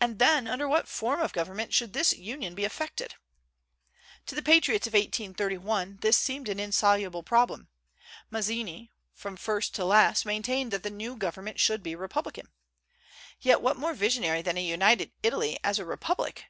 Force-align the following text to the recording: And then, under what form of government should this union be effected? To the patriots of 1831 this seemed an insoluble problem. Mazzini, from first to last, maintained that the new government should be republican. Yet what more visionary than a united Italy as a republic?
And 0.00 0.18
then, 0.18 0.48
under 0.48 0.66
what 0.66 0.88
form 0.88 1.20
of 1.20 1.32
government 1.32 1.72
should 1.72 1.92
this 1.92 2.12
union 2.12 2.56
be 2.56 2.64
effected? 2.64 3.14
To 4.26 4.34
the 4.34 4.42
patriots 4.42 4.88
of 4.88 4.92
1831 4.94 5.98
this 6.00 6.16
seemed 6.16 6.48
an 6.48 6.58
insoluble 6.58 7.22
problem. 7.22 7.68
Mazzini, 8.28 8.90
from 9.14 9.36
first 9.36 9.72
to 9.76 9.84
last, 9.84 10.26
maintained 10.26 10.72
that 10.72 10.82
the 10.82 10.90
new 10.90 11.14
government 11.14 11.60
should 11.60 11.80
be 11.84 11.94
republican. 11.94 12.48
Yet 13.40 13.62
what 13.62 13.76
more 13.76 13.94
visionary 13.94 14.42
than 14.42 14.58
a 14.58 14.64
united 14.66 15.12
Italy 15.22 15.60
as 15.62 15.78
a 15.78 15.84
republic? 15.84 16.46